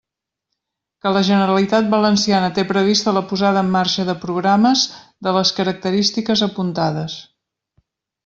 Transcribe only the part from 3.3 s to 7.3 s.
posada en marxa de programes de les característiques apuntades.